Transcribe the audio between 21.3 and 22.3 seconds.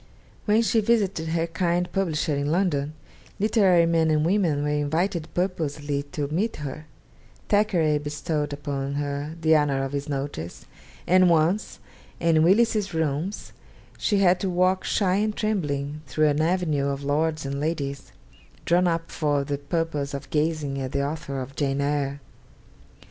of 'Jane Eyre.'